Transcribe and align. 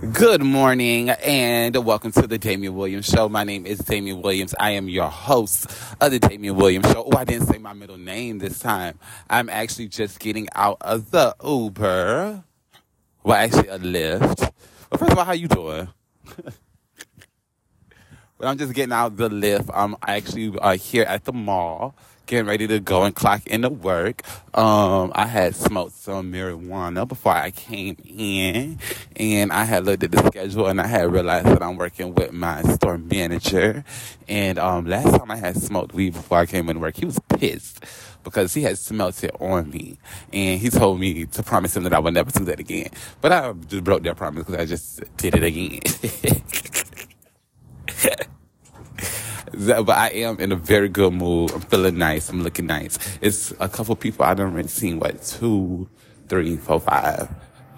Good 0.00 0.44
morning 0.44 1.10
and 1.10 1.74
welcome 1.84 2.12
to 2.12 2.28
the 2.28 2.38
Damion 2.38 2.74
Williams 2.74 3.06
Show. 3.06 3.28
My 3.28 3.42
name 3.42 3.66
is 3.66 3.80
Damion 3.80 4.22
Williams. 4.22 4.54
I 4.60 4.70
am 4.70 4.88
your 4.88 5.08
host 5.08 5.66
of 6.00 6.12
the 6.12 6.20
Damion 6.20 6.54
Williams 6.54 6.86
Show. 6.92 7.02
Oh, 7.02 7.16
I 7.16 7.24
didn't 7.24 7.48
say 7.48 7.58
my 7.58 7.72
middle 7.72 7.98
name 7.98 8.38
this 8.38 8.60
time. 8.60 8.96
I'm 9.28 9.48
actually 9.48 9.88
just 9.88 10.20
getting 10.20 10.46
out 10.54 10.76
of 10.82 11.10
the 11.10 11.34
Uber. 11.44 12.44
Well, 13.24 13.36
actually 13.36 13.66
a 13.66 13.78
Lyft. 13.80 14.38
Well, 14.38 14.98
first 14.98 15.10
of 15.10 15.18
all, 15.18 15.24
how 15.24 15.32
you 15.32 15.48
doing? 15.48 15.88
well, 18.38 18.50
I'm 18.50 18.56
just 18.56 18.74
getting 18.74 18.92
out 18.92 19.16
the 19.16 19.28
Lyft. 19.28 19.68
I'm 19.74 19.96
actually 20.06 20.56
uh, 20.60 20.76
here 20.76 21.06
at 21.06 21.24
the 21.24 21.32
mall 21.32 21.96
getting 22.28 22.46
ready 22.46 22.66
to 22.68 22.78
go 22.78 23.02
and 23.02 23.14
clock 23.14 23.46
into 23.46 23.70
work. 23.70 24.22
Um, 24.54 25.12
I 25.14 25.26
had 25.26 25.56
smoked 25.56 25.94
some 25.94 26.32
marijuana 26.32 27.08
before 27.08 27.32
I 27.32 27.50
came 27.50 27.96
in, 28.06 28.78
and 29.16 29.50
I 29.50 29.64
had 29.64 29.84
looked 29.84 30.04
at 30.04 30.12
the 30.12 30.24
schedule 30.28 30.66
and 30.66 30.80
I 30.80 30.86
had 30.86 31.10
realized 31.10 31.46
that 31.46 31.62
I'm 31.62 31.76
working 31.76 32.14
with 32.14 32.32
my 32.32 32.62
store 32.62 32.98
manager. 32.98 33.84
And 34.28 34.58
um, 34.58 34.86
last 34.86 35.18
time 35.18 35.30
I 35.30 35.36
had 35.36 35.56
smoked 35.56 35.94
weed 35.94 36.12
before 36.12 36.38
I 36.38 36.46
came 36.46 36.68
into 36.68 36.80
work, 36.80 36.96
he 36.96 37.06
was 37.06 37.18
pissed 37.28 37.84
because 38.22 38.52
he 38.52 38.62
had 38.62 38.76
smelt 38.76 39.24
it 39.24 39.34
on 39.40 39.70
me, 39.70 39.98
and 40.32 40.60
he 40.60 40.68
told 40.68 41.00
me 41.00 41.24
to 41.24 41.42
promise 41.42 41.76
him 41.76 41.84
that 41.84 41.94
I 41.94 41.98
would 41.98 42.12
never 42.12 42.30
do 42.30 42.44
that 42.44 42.60
again. 42.60 42.90
But 43.22 43.32
I 43.32 43.52
just 43.52 43.84
broke 43.84 44.02
that 44.02 44.16
promise 44.16 44.44
because 44.44 44.60
I 44.60 44.66
just 44.66 45.16
did 45.16 45.34
it 45.34 45.42
again. 45.42 46.42
but 49.58 49.90
I 49.90 50.08
am 50.10 50.38
in 50.38 50.52
a 50.52 50.56
very 50.56 50.88
good 50.88 51.12
mood. 51.12 51.52
I'm 51.52 51.60
feeling 51.62 51.98
nice. 51.98 52.28
I'm 52.28 52.42
looking 52.42 52.66
nice. 52.66 52.98
It's 53.20 53.52
a 53.58 53.68
couple 53.68 53.96
people 53.96 54.24
I 54.24 54.34
don't 54.34 54.54
really 54.54 54.68
seen 54.68 55.00
what 55.00 55.22
two, 55.22 55.88
three, 56.28 56.56
four, 56.56 56.80
five, 56.80 57.28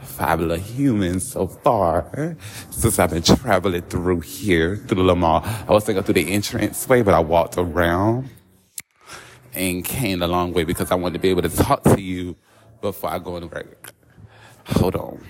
five 0.03 0.41
little 0.41 0.57
humans 0.57 1.27
so 1.33 1.47
far 1.47 2.37
since 2.71 2.99
I've 2.99 3.11
been 3.11 3.23
traveling 3.23 3.83
through 3.83 4.21
here 4.21 4.77
through 4.77 5.07
the 5.07 5.15
mall. 5.17 5.43
I 5.45 5.73
was 5.73 5.85
thinking 5.85 6.05
through 6.05 6.15
the 6.15 6.31
entrance 6.31 6.87
way, 6.89 7.03
but 7.03 7.15
I 7.15 7.21
walked 7.21 7.57
around 7.57 8.29
and 9.55 9.85
came 9.85 10.23
a 10.23 10.29
long 10.29 10.53
way 10.53 10.65
because 10.65 10.91
I 10.91 10.95
wanted 10.97 11.15
to 11.15 11.19
be 11.21 11.31
able 11.31 11.43
to 11.43 11.49
talk 11.49 11.83
to 11.85 12.01
you 12.01 12.37
before 12.81 13.11
I 13.11 13.19
go 13.19 13.37
into 13.37 13.49
work. 13.49 13.93
Hold 14.67 14.97
on. 14.97 15.25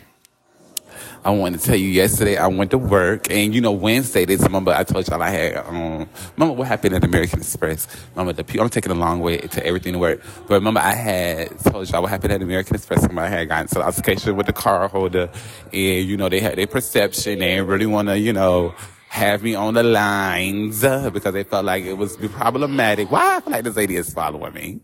I 1.22 1.30
wanted 1.30 1.60
to 1.60 1.66
tell 1.66 1.76
you 1.76 1.88
yesterday 1.88 2.38
I 2.38 2.46
went 2.46 2.70
to 2.70 2.78
work 2.78 3.30
and 3.30 3.54
you 3.54 3.60
know 3.60 3.72
Wednesday 3.72 4.24
this 4.24 4.40
remember 4.40 4.72
I 4.72 4.84
told 4.84 5.06
y'all 5.06 5.22
I 5.22 5.28
had 5.28 5.56
um 5.58 6.08
remember 6.36 6.54
what 6.54 6.66
happened 6.66 6.94
at 6.94 7.04
American 7.04 7.40
Express. 7.40 7.86
Remember 8.14 8.32
the 8.32 8.60
I'm 8.60 8.70
taking 8.70 8.90
a 8.90 8.94
long 8.94 9.20
way 9.20 9.36
to 9.36 9.66
everything 9.66 9.92
to 9.92 9.98
work. 9.98 10.22
But 10.48 10.54
remember 10.54 10.80
I 10.80 10.94
had 10.94 11.58
told 11.58 11.90
y'all 11.90 12.00
what 12.00 12.10
happened 12.10 12.32
at 12.32 12.40
American 12.40 12.74
Express 12.76 13.04
and 13.04 13.20
I 13.20 13.28
had 13.28 13.48
gotten 13.48 13.68
to 13.68 13.82
altercation 13.82 14.34
with 14.34 14.46
the 14.46 14.54
car 14.54 14.88
holder 14.88 15.28
and 15.74 16.08
you 16.08 16.16
know 16.16 16.30
they 16.30 16.40
had 16.40 16.56
their 16.56 16.66
perception, 16.66 17.40
they 17.40 17.56
didn't 17.56 17.66
really 17.66 17.86
wanna, 17.86 18.16
you 18.16 18.32
know, 18.32 18.74
have 19.08 19.42
me 19.42 19.54
on 19.54 19.74
the 19.74 19.82
lines 19.82 20.80
because 20.80 21.34
they 21.34 21.44
felt 21.44 21.66
like 21.66 21.84
it 21.84 21.98
was 21.98 22.16
problematic. 22.16 23.10
Why 23.10 23.36
I 23.36 23.40
feel 23.40 23.52
like 23.52 23.64
this 23.64 23.76
lady 23.76 23.96
is 23.96 24.10
following 24.14 24.54
me. 24.54 24.80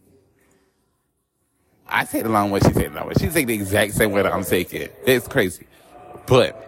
I 1.89 2.05
say 2.05 2.21
the 2.21 2.29
long 2.29 2.51
way, 2.51 2.61
she 2.61 2.73
said 2.75 2.93
the 2.93 2.97
long 2.97 3.07
way. 3.07 3.15
She 3.19 3.29
take 3.29 3.47
the 3.47 3.55
exact 3.55 3.95
same 3.95 4.11
way 4.11 4.21
that 4.21 4.35
I'm 4.35 4.45
taking. 4.45 4.89
It's 5.07 5.29
crazy. 5.29 5.67
But 6.27 6.67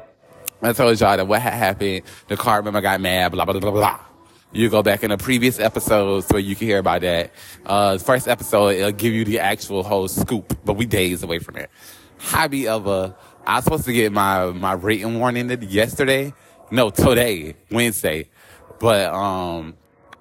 I 0.62 0.72
told 0.72 0.98
y'all 1.00 1.16
that 1.16 1.26
what 1.26 1.40
had 1.40 1.54
happened, 1.54 2.02
the 2.28 2.36
car 2.36 2.62
member 2.62 2.80
got 2.80 3.00
mad, 3.00 3.32
blah, 3.32 3.44
blah, 3.44 3.58
blah, 3.58 3.70
blah. 3.70 4.00
You 4.52 4.70
go 4.70 4.82
back 4.82 5.02
in 5.02 5.10
the 5.10 5.18
previous 5.18 5.60
episodes 5.60 6.26
so 6.26 6.36
you 6.38 6.56
can 6.56 6.66
hear 6.66 6.78
about 6.78 7.02
that. 7.02 7.32
Uh, 7.66 7.98
first 7.98 8.26
episode, 8.28 8.68
it'll 8.70 8.92
give 8.92 9.12
you 9.12 9.24
the 9.24 9.40
actual 9.40 9.82
whole 9.82 10.08
scoop, 10.08 10.56
but 10.64 10.74
we 10.74 10.86
days 10.86 11.22
away 11.22 11.38
from 11.38 11.56
it. 11.56 11.70
Hobby 12.18 12.66
of 12.66 12.86
a, 12.86 13.14
I 13.46 13.56
was 13.56 13.64
supposed 13.64 13.84
to 13.84 13.92
get 13.92 14.10
my, 14.12 14.46
my 14.46 14.72
rating 14.72 15.18
warning 15.18 15.50
yesterday. 15.62 16.32
No, 16.70 16.90
today, 16.90 17.56
Wednesday. 17.70 18.30
But, 18.78 19.12
um, 19.12 19.76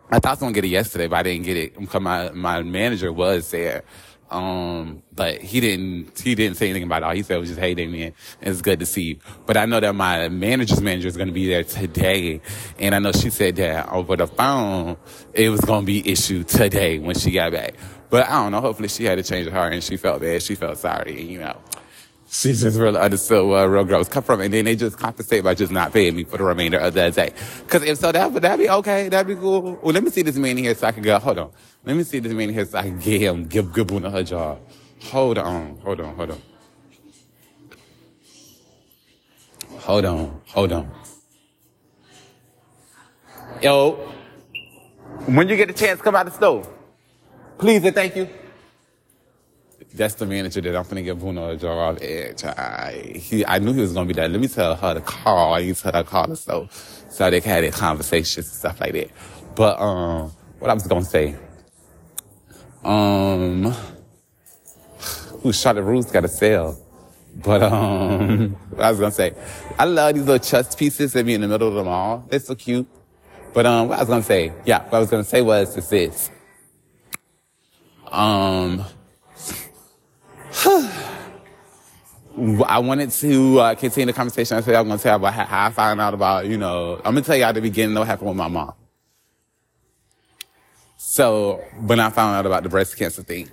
I 0.09 0.19
thought 0.19 0.29
I 0.29 0.31
was 0.31 0.39
gonna 0.39 0.53
get 0.53 0.65
it 0.65 0.69
yesterday, 0.69 1.07
but 1.07 1.17
I 1.17 1.23
didn't 1.23 1.43
get 1.43 1.57
it 1.57 1.77
because 1.77 2.01
my, 2.01 2.31
my 2.31 2.61
manager 2.63 3.11
was 3.11 3.51
there. 3.51 3.83
Um, 4.29 5.03
but 5.13 5.41
he 5.41 5.59
didn't, 5.59 6.19
he 6.19 6.35
didn't 6.35 6.57
say 6.57 6.69
anything 6.69 6.83
about 6.83 7.01
it. 7.01 7.05
All 7.05 7.13
he 7.13 7.23
said 7.23 7.39
was 7.39 7.49
just, 7.49 7.59
hey, 7.59 7.73
Damion, 7.73 8.13
it's 8.41 8.61
good 8.61 8.79
to 8.79 8.85
see 8.85 9.03
you. 9.03 9.19
But 9.45 9.57
I 9.57 9.65
know 9.65 9.79
that 9.79 9.95
my 9.95 10.27
manager's 10.29 10.81
manager 10.81 11.07
is 11.07 11.15
going 11.15 11.29
to 11.29 11.33
be 11.33 11.47
there 11.47 11.63
today. 11.63 12.41
And 12.77 12.93
I 12.93 12.99
know 12.99 13.11
she 13.11 13.29
said 13.29 13.55
that 13.55 13.89
over 13.89 14.15
the 14.15 14.27
phone, 14.27 14.97
it 15.33 15.49
was 15.49 15.61
going 15.61 15.81
to 15.81 15.85
be 15.85 16.09
issued 16.09 16.47
today 16.47 16.99
when 16.99 17.15
she 17.15 17.31
got 17.31 17.53
back. 17.53 17.75
But 18.09 18.27
I 18.27 18.43
don't 18.43 18.51
know. 18.51 18.61
Hopefully 18.61 18.89
she 18.89 19.05
had 19.05 19.17
to 19.17 19.23
change 19.23 19.47
her 19.47 19.53
heart 19.53 19.73
and 19.73 19.83
she 19.83 19.97
felt 19.97 20.21
bad. 20.21 20.41
She 20.41 20.55
felt 20.55 20.77
sorry. 20.77 21.21
You 21.21 21.39
know, 21.39 21.57
she 22.29 22.53
just 22.53 22.77
really 22.77 22.99
understood 22.99 23.47
where 23.47 23.65
uh, 23.65 23.67
real 23.67 23.85
girls 23.85 24.09
come 24.09 24.23
from. 24.23 24.41
And 24.41 24.53
then 24.53 24.65
they 24.65 24.75
just 24.75 24.97
compensate 24.97 25.43
by 25.43 25.55
just 25.55 25.71
not 25.71 25.93
paying 25.93 26.15
me 26.15 26.23
for 26.25 26.37
the 26.37 26.43
remainder 26.43 26.77
of 26.77 26.93
that 26.95 27.15
day. 27.15 27.33
Cause 27.67 27.83
if 27.83 27.97
so, 27.97 28.11
that 28.11 28.31
would 28.31 28.43
that 28.43 28.57
be 28.57 28.69
okay? 28.69 29.09
That'd 29.09 29.27
be 29.27 29.39
cool. 29.41 29.79
Well, 29.81 29.93
let 29.93 30.03
me 30.03 30.09
see 30.09 30.23
this 30.23 30.35
man 30.37 30.57
here 30.57 30.75
so 30.75 30.87
I 30.87 30.91
can 30.91 31.03
go, 31.03 31.17
hold 31.19 31.39
on. 31.39 31.51
Let 31.85 31.95
me 31.95 32.03
see 32.03 32.19
this 32.19 32.33
man 32.33 32.49
here 32.49 32.65
so 32.65 32.77
I 32.79 32.83
can 32.83 32.99
get 32.99 33.21
him, 33.21 33.45
give 33.45 33.71
good 33.71 33.91
one 33.91 34.03
her 34.03 34.23
job. 34.23 34.59
Hold 35.05 35.37
on, 35.37 35.77
hold 35.79 36.01
on, 36.01 36.15
hold 36.15 36.31
on. 36.31 36.41
Hold 39.79 40.05
on, 40.05 40.41
hold 40.47 40.73
on. 40.73 40.91
Yo, 43.61 44.13
when 45.27 45.47
you 45.49 45.55
get 45.55 45.69
a 45.69 45.73
chance, 45.73 46.01
come 46.01 46.15
out 46.15 46.25
the 46.25 46.31
stove. 46.31 46.69
Please 47.57 47.83
and 47.85 47.95
thank 47.95 48.15
you. 48.15 48.29
That's 49.93 50.15
the 50.15 50.25
manager 50.25 50.61
that 50.61 50.75
I'm 50.75 50.83
finna 50.83 51.03
give 51.03 51.19
Bruno 51.19 51.49
a 51.51 51.57
job 51.57 51.77
off 51.77 52.01
edge. 52.01 52.43
I, 52.43 53.13
he, 53.15 53.45
I 53.45 53.59
knew 53.59 53.73
he 53.73 53.81
was 53.81 53.93
gonna 53.93 54.05
be 54.05 54.13
there. 54.13 54.27
Let 54.27 54.39
me 54.39 54.47
tell 54.47 54.75
her 54.75 54.93
to 54.93 55.01
call. 55.01 55.53
I 55.53 55.61
need 55.61 55.75
to 55.75 55.81
tell 55.81 55.93
her 55.93 56.03
to 56.03 56.09
call 56.09 56.27
the 56.27 56.35
stove 56.35 56.71
so 57.09 57.29
they 57.29 57.41
can 57.41 57.51
have 57.51 57.61
their 57.63 57.71
conversations 57.71 58.47
and 58.47 58.55
stuff 58.55 58.81
like 58.81 58.93
that. 58.93 59.09
But, 59.55 59.79
um, 59.79 60.31
what 60.59 60.69
I 60.69 60.73
was 60.73 60.85
gonna 60.87 61.05
say. 61.05 61.35
Um, 62.83 63.73
who 65.41 65.53
shot 65.53 65.75
the 65.75 65.83
roots 65.83 66.11
got 66.11 66.21
to 66.21 66.27
sell. 66.27 66.77
But, 67.35 67.63
um, 67.63 68.55
I 68.77 68.91
was 68.91 68.99
gonna 68.99 69.11
say, 69.11 69.33
I 69.79 69.85
love 69.85 70.15
these 70.15 70.25
little 70.25 70.39
chess 70.39 70.75
pieces 70.75 71.13
that 71.13 71.25
be 71.25 71.33
in 71.33 71.41
the 71.41 71.47
middle 71.47 71.69
of 71.69 71.73
the 71.75 71.83
mall. 71.83 72.25
They're 72.29 72.39
so 72.39 72.55
cute. 72.55 72.87
But, 73.53 73.65
um, 73.65 73.87
what 73.87 73.97
I 73.97 74.01
was 74.01 74.09
gonna 74.09 74.23
say, 74.23 74.53
yeah, 74.65 74.83
what 74.83 74.95
I 74.95 74.99
was 74.99 75.09
gonna 75.09 75.23
say 75.23 75.41
was 75.41 75.75
this 75.89 76.29
um, 78.11 78.83
I 82.65 82.79
wanted 82.79 83.11
to 83.11 83.59
uh, 83.59 83.75
continue 83.75 84.07
the 84.07 84.13
conversation. 84.13 84.57
I 84.57 84.61
said 84.61 84.75
I'm 84.75 84.87
going 84.87 84.97
to 84.97 85.03
tell 85.03 85.15
about 85.15 85.33
how 85.33 85.65
I 85.65 85.71
found 85.71 86.01
out 86.01 86.13
about, 86.13 86.45
you 86.47 86.57
know, 86.57 86.95
I'm 86.97 87.13
going 87.13 87.23
to 87.23 87.27
tell 87.27 87.37
you 87.37 87.43
at 87.43 87.53
the 87.53 87.61
beginning 87.61 87.95
what 87.95 88.07
happened 88.07 88.29
with 88.29 88.37
my 88.37 88.47
mom. 88.47 88.73
So 90.97 91.63
when 91.81 91.99
I 91.99 92.09
found 92.09 92.35
out 92.35 92.45
about 92.45 92.63
the 92.63 92.69
breast 92.69 92.97
cancer 92.97 93.23
thing, 93.23 93.49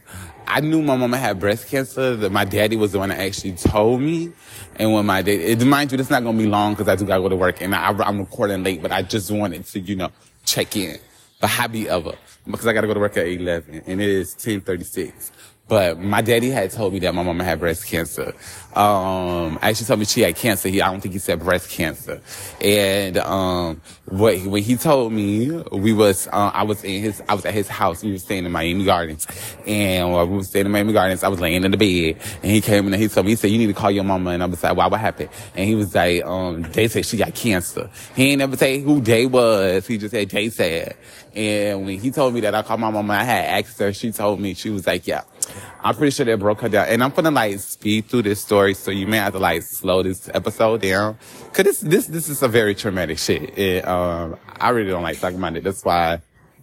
I 0.46 0.60
knew 0.60 0.82
my 0.82 0.96
mama 0.96 1.16
had 1.16 1.40
breast 1.40 1.68
cancer. 1.68 2.16
That 2.16 2.32
my 2.32 2.44
daddy 2.44 2.76
was 2.76 2.92
the 2.92 2.98
one 2.98 3.08
that 3.10 3.20
actually 3.20 3.52
told 3.52 4.00
me. 4.00 4.32
And 4.76 4.92
when 4.92 5.06
my 5.06 5.22
daddy, 5.22 5.64
mind 5.64 5.92
you, 5.92 5.98
it's 5.98 6.10
not 6.10 6.22
going 6.22 6.36
to 6.36 6.42
be 6.42 6.48
long 6.48 6.72
because 6.72 6.88
I 6.88 6.96
do 6.96 7.06
got 7.06 7.16
to 7.16 7.22
go 7.22 7.28
to 7.28 7.36
work 7.36 7.62
and 7.62 7.74
I, 7.74 7.88
I'm 7.88 8.18
recording 8.18 8.62
late, 8.64 8.82
but 8.82 8.92
I 8.92 9.02
just 9.02 9.30
wanted 9.30 9.64
to, 9.66 9.80
you 9.80 9.96
know, 9.96 10.10
check 10.44 10.76
in. 10.76 10.98
The 11.40 11.46
hobby 11.46 11.88
of 11.88 12.06
it 12.06 12.18
because 12.46 12.66
I 12.66 12.72
got 12.72 12.82
to 12.82 12.86
go 12.86 12.94
to 12.94 13.00
work 13.00 13.16
at 13.16 13.26
11 13.26 13.82
and 13.86 14.00
it 14.00 14.08
is 14.08 14.32
1036. 14.32 15.32
But 15.68 15.98
my 15.98 16.20
daddy 16.20 16.50
had 16.50 16.70
told 16.70 16.92
me 16.92 16.98
that 17.00 17.14
my 17.14 17.22
mama 17.22 17.44
had 17.44 17.60
breast 17.60 17.86
cancer. 17.86 18.34
Um, 18.74 19.58
actually 19.62 19.86
told 19.86 20.00
me 20.00 20.04
she 20.04 20.22
had 20.22 20.34
cancer. 20.36 20.68
He, 20.68 20.82
I 20.82 20.90
don't 20.90 21.00
think 21.00 21.12
he 21.12 21.20
said 21.20 21.38
breast 21.38 21.70
cancer. 21.70 22.20
And, 22.60 23.18
um, 23.18 23.80
what, 24.06 24.38
when 24.42 24.62
he 24.62 24.76
told 24.76 25.12
me, 25.12 25.50
we 25.72 25.92
was, 25.92 26.26
uh, 26.28 26.50
I 26.52 26.64
was 26.64 26.82
in 26.84 27.00
his, 27.00 27.22
I 27.28 27.34
was 27.34 27.44
at 27.46 27.54
his 27.54 27.68
house. 27.68 28.02
We 28.02 28.12
were 28.12 28.18
staying 28.18 28.44
in 28.44 28.52
Miami 28.52 28.84
Gardens. 28.84 29.26
And 29.66 30.12
while 30.12 30.26
we 30.26 30.36
were 30.36 30.44
staying 30.44 30.66
in 30.66 30.72
Miami 30.72 30.92
Gardens, 30.92 31.22
I 31.22 31.28
was 31.28 31.40
laying 31.40 31.64
in 31.64 31.70
the 31.70 31.76
bed. 31.76 32.20
And 32.42 32.52
he 32.52 32.60
came 32.60 32.86
in 32.86 32.92
and 32.92 33.02
he 33.02 33.08
told 33.08 33.26
me, 33.26 33.32
he 33.32 33.36
said, 33.36 33.50
you 33.50 33.58
need 33.58 33.68
to 33.68 33.74
call 33.74 33.90
your 33.90 34.04
mama. 34.04 34.30
And 34.30 34.42
I 34.42 34.46
was 34.46 34.62
like, 34.62 34.76
why, 34.76 34.88
what 34.88 35.00
happened? 35.00 35.30
And 35.54 35.66
he 35.66 35.74
was 35.74 35.94
like, 35.94 36.24
um, 36.24 36.62
they 36.62 36.88
said 36.88 37.06
she 37.06 37.16
got 37.16 37.34
cancer. 37.34 37.88
He 38.14 38.30
ain't 38.30 38.40
never 38.40 38.56
say 38.56 38.80
who 38.80 39.00
they 39.00 39.26
was. 39.26 39.86
He 39.86 39.98
just 39.98 40.12
said 40.12 40.28
they 40.28 40.50
said. 40.50 40.96
And 41.34 41.86
when 41.86 41.98
he 41.98 42.10
told 42.10 42.34
me 42.34 42.40
that, 42.40 42.54
I 42.54 42.62
called 42.62 42.80
my 42.80 42.90
mama. 42.90 43.14
I 43.14 43.24
had 43.24 43.64
asked 43.64 43.78
her. 43.78 43.92
She 43.92 44.12
told 44.12 44.40
me, 44.40 44.54
she 44.54 44.70
was 44.70 44.86
like, 44.86 45.06
yeah. 45.06 45.22
I'm 45.84 45.94
pretty 45.94 46.12
sure 46.12 46.24
they 46.24 46.34
broke 46.34 46.62
her 46.62 46.70
down. 46.70 46.88
And 46.88 47.04
I'm 47.04 47.10
gonna 47.10 47.30
like 47.30 47.58
speed 47.58 48.06
through 48.06 48.22
this 48.22 48.40
story, 48.40 48.72
so 48.72 48.90
you 48.90 49.06
may 49.06 49.18
have 49.18 49.34
to 49.34 49.38
like 49.38 49.60
slow 49.60 50.02
this 50.02 50.30
episode 50.32 50.80
down. 50.80 51.18
Cause 51.52 51.64
this, 51.66 51.80
this, 51.80 52.06
this 52.06 52.28
is 52.30 52.42
a 52.42 52.48
very 52.48 52.74
traumatic 52.74 53.18
shit. 53.18 53.58
It, 53.58 53.86
um, 53.86 54.36
I 54.58 54.70
really 54.70 54.90
don't 54.90 55.02
like 55.02 55.20
talking 55.20 55.36
about 55.36 55.56
it. 55.56 55.62
That's 55.62 55.84
why 55.84 56.22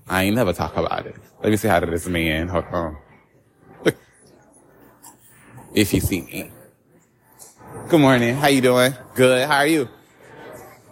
I 0.09 0.23
ain't 0.23 0.35
never 0.35 0.53
talk 0.53 0.75
about 0.75 1.06
it. 1.06 1.15
Let 1.44 1.51
me 1.51 1.57
see 1.57 1.68
how 1.68 1.79
this 1.81 2.07
man, 2.07 2.47
hold 2.47 2.65
on. 2.71 2.97
If 5.75 5.94
you 5.94 6.01
see 6.01 6.21
me. 6.21 6.51
Good 7.89 8.01
morning. 8.01 8.35
How 8.35 8.47
you 8.47 8.62
doing? 8.62 8.95
Good. 9.13 9.47
How 9.47 9.57
are 9.57 9.68
you? 9.68 9.88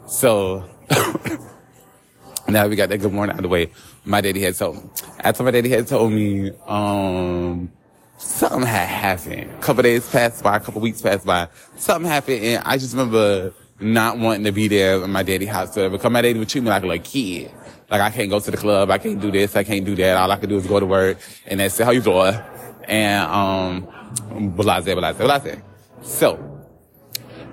So, 0.08 0.70
now 2.48 2.68
we 2.68 2.76
got 2.76 2.90
that 2.90 3.00
good 3.00 3.12
morning 3.12 3.34
out 3.34 3.40
of 3.40 3.44
the 3.44 3.50
way. 3.50 3.72
My 4.06 4.22
daddy 4.22 4.42
had 4.42 4.56
told. 4.56 5.04
After 5.20 5.44
my 5.44 5.52
daddy 5.52 5.70
had 5.70 5.88
told 5.88 6.12
me, 6.14 6.52
um, 6.68 7.72
something 8.20 8.62
had 8.62 8.88
happened. 8.88 9.50
A 9.52 9.58
couple 9.60 9.84
days 9.84 10.08
passed 10.10 10.44
by, 10.44 10.58
a 10.58 10.60
couple 10.60 10.82
weeks 10.82 11.02
passed 11.02 11.26
by. 11.26 11.48
Something 11.78 12.10
happened, 12.10 12.44
and 12.44 12.64
I 12.66 12.78
just 12.78 12.94
remember 12.94 13.54
not 13.80 14.18
wanting 14.18 14.44
to 14.44 14.52
be 14.52 14.68
there 14.68 15.02
in 15.02 15.10
my 15.10 15.24
daddy 15.24 15.46
house 15.46 15.74
so 15.74 15.90
because 15.90 16.12
my 16.12 16.22
daddy 16.22 16.38
would 16.38 16.50
treat 16.50 16.64
me 16.64 16.70
like 16.70 16.84
a 16.84 16.88
little 16.88 17.04
kid. 17.04 17.52
Like 17.90 18.02
I 18.02 18.12
can't 18.12 18.30
go 18.30 18.40
to 18.40 18.52
the 18.52 18.58
club, 18.58 18.92
I 18.92 18.98
can't 18.98 19.20
do 19.20 19.32
this, 19.32 19.56
I 19.56 19.64
can't 19.64 19.86
do 19.86 19.96
that. 19.96 20.18
All 20.18 20.30
I 20.30 20.36
can 20.36 20.50
do 20.50 20.58
is 20.58 20.68
go 20.68 20.80
to 20.80 20.86
work 20.86 21.18
and 21.48 21.60
that's 21.60 21.78
how 21.78 21.92
you 21.92 22.02
doing? 22.02 22.36
And 22.84 23.32
um 23.32 24.54
blase, 24.54 24.84
blase, 24.84 25.16
blase. 25.16 25.62
So 26.02 26.68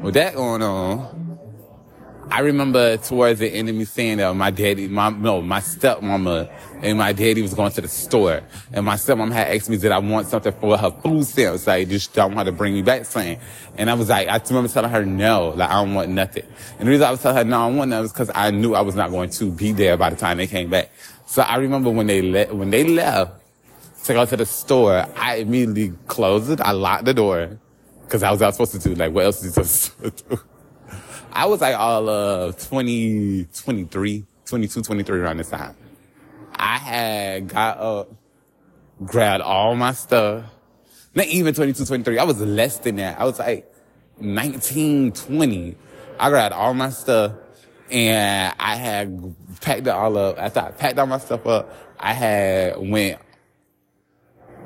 with 0.00 0.14
that 0.14 0.34
going 0.34 0.62
on, 0.62 1.25
I 2.30 2.40
remember 2.40 2.96
towards 2.96 3.38
the 3.38 3.48
end 3.48 3.68
of 3.68 3.76
me 3.76 3.84
saying 3.84 4.18
that 4.18 4.34
my 4.34 4.50
daddy, 4.50 4.88
my 4.88 5.10
no, 5.10 5.40
my 5.40 5.60
stepmama 5.60 6.50
and 6.82 6.98
my 6.98 7.12
daddy 7.12 7.40
was 7.40 7.54
going 7.54 7.70
to 7.72 7.80
the 7.80 7.88
store, 7.88 8.42
and 8.72 8.84
my 8.84 8.94
stepmom 8.96 9.32
had 9.32 9.48
asked 9.48 9.70
me 9.70 9.76
did 9.76 9.92
I 9.92 9.98
want 9.98 10.26
something 10.26 10.52
for 10.52 10.76
her 10.76 10.90
food 10.90 11.24
stamps, 11.24 11.66
like 11.66 11.88
just 11.88 12.14
don't 12.14 12.34
want 12.34 12.46
to 12.46 12.52
bring 12.52 12.74
me 12.74 12.82
back 12.82 13.04
something, 13.04 13.38
and 13.78 13.88
I 13.88 13.94
was 13.94 14.08
like, 14.08 14.28
I 14.28 14.40
remember 14.48 14.68
telling 14.68 14.90
her 14.90 15.04
no, 15.04 15.50
like 15.56 15.70
I 15.70 15.74
don't 15.74 15.94
want 15.94 16.10
nothing, 16.10 16.44
and 16.78 16.88
the 16.88 16.90
reason 16.90 17.06
I 17.06 17.12
was 17.12 17.22
telling 17.22 17.36
her 17.38 17.44
no, 17.44 17.60
I 17.60 17.68
don't 17.68 17.76
want 17.76 17.90
nothing 17.90 18.02
was 18.02 18.12
because 18.12 18.30
I 18.34 18.50
knew 18.50 18.74
I 18.74 18.80
was 18.80 18.96
not 18.96 19.10
going 19.10 19.30
to 19.30 19.50
be 19.50 19.72
there 19.72 19.96
by 19.96 20.10
the 20.10 20.16
time 20.16 20.38
they 20.38 20.48
came 20.48 20.68
back. 20.68 20.90
So 21.26 21.42
I 21.42 21.56
remember 21.56 21.90
when 21.90 22.08
they 22.08 22.22
le- 22.22 22.54
when 22.54 22.70
they 22.70 22.84
left 22.84 23.40
to 24.04 24.14
go 24.14 24.26
to 24.26 24.36
the 24.36 24.46
store, 24.46 25.06
I 25.16 25.36
immediately 25.36 25.92
closed 26.08 26.50
it, 26.50 26.60
I 26.60 26.72
locked 26.72 27.04
the 27.04 27.14
door, 27.14 27.58
because 28.02 28.22
I 28.24 28.30
was, 28.32 28.40
not 28.40 28.54
supposed 28.54 28.72
to 28.72 28.78
do. 28.80 28.94
Like 28.94 29.12
what 29.12 29.24
else 29.24 29.44
is 29.44 29.54
supposed 29.54 29.98
to 30.02 30.10
do? 30.36 30.40
I 31.36 31.44
was 31.44 31.60
like 31.60 31.76
all 31.76 32.08
of 32.08 32.58
20, 32.68 33.44
23, 33.54 34.24
22, 34.46 34.82
23 34.82 35.20
around 35.20 35.36
this 35.36 35.50
time. 35.50 35.76
I 36.54 36.78
had 36.78 37.48
got 37.48 37.76
up, 37.76 38.10
grabbed 39.04 39.42
all 39.42 39.76
my 39.76 39.92
stuff. 39.92 40.44
Not 41.14 41.26
even 41.26 41.52
22, 41.52 41.84
23. 41.84 42.18
I 42.18 42.24
was 42.24 42.40
less 42.40 42.78
than 42.78 42.96
that. 42.96 43.20
I 43.20 43.24
was 43.24 43.38
like 43.38 43.70
19, 44.18 45.12
20. 45.12 45.76
I 46.18 46.30
grabbed 46.30 46.54
all 46.54 46.72
my 46.72 46.88
stuff 46.88 47.32
and 47.90 48.54
I 48.58 48.76
had 48.76 49.36
packed 49.60 49.86
it 49.86 49.88
all 49.88 50.16
up. 50.16 50.38
After 50.38 50.60
I 50.60 50.70
packed 50.70 50.98
all 50.98 51.06
my 51.06 51.18
stuff 51.18 51.46
up, 51.46 51.70
I 52.00 52.14
had 52.14 52.78
went 52.78 53.18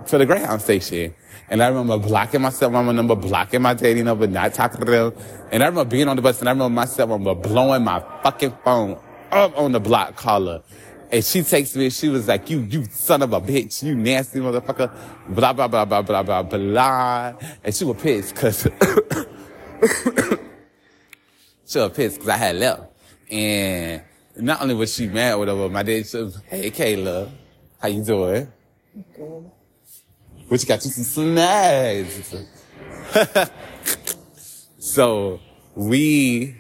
to 0.07 0.19
the 0.19 0.25
Greyhound 0.25 0.63
station. 0.63 1.17
And 1.51 1.63
I 1.65 1.69
remember 1.69 1.99
blocking 1.99 2.43
my 2.43 2.51
stepmama 2.51 2.95
number, 2.95 3.17
blocking 3.17 3.61
my 3.61 3.75
daddy 3.75 4.05
number, 4.05 4.29
not 4.29 4.55
talking 4.55 4.79
to 4.81 4.87
them. 4.87 5.13
And 5.51 5.65
I 5.65 5.67
remember 5.67 5.91
being 5.91 6.07
on 6.07 6.15
the 6.15 6.23
bus 6.23 6.39
and 6.39 6.49
I 6.49 6.53
remember 6.53 6.73
my 6.73 6.85
stepmama 6.85 7.43
blowing 7.43 7.83
my 7.83 7.99
fucking 8.23 8.57
phone 8.65 8.97
up 9.33 9.59
on 9.59 9.73
the 9.73 9.81
block 9.81 10.15
caller. 10.15 10.63
And 11.11 11.25
she 11.25 11.43
takes 11.43 11.75
me, 11.75 11.91
she 11.91 12.09
was 12.09 12.29
like, 12.29 12.49
you, 12.51 12.61
you 12.61 12.85
son 12.85 13.23
of 13.23 13.33
a 13.33 13.41
bitch, 13.41 13.83
you 13.83 13.97
nasty 13.97 14.39
motherfucker, 14.39 14.95
blah, 15.29 15.53
blah, 15.53 15.67
blah, 15.67 15.85
blah, 15.85 16.03
blah, 16.03 16.23
blah, 16.23 16.43
blah. 16.45 17.33
And 17.65 17.75
she 17.75 17.85
was 17.85 18.01
pissed 18.01 18.37
cause, 18.37 18.63
she 21.67 21.79
was 21.81 21.91
pissed 21.93 22.21
cause 22.21 22.29
I 22.29 22.37
had 22.37 22.55
left. 22.55 22.83
And 23.29 24.03
not 24.37 24.63
only 24.63 24.77
was 24.77 24.95
she 24.95 25.09
mad 25.09 25.35
with 25.35 25.49
her, 25.49 25.69
my 25.69 25.83
dad 25.83 26.07
said, 26.07 26.33
hey, 26.47 26.71
Kayla, 26.71 27.29
how 27.81 27.89
you 27.89 28.05
doing? 28.05 28.47
Good. 29.17 29.51
You 30.51 30.59
got 30.59 30.85
you 30.85 30.91
some 30.91 31.05
snacks. 31.05 32.35
so 34.79 35.39
we, 35.77 36.57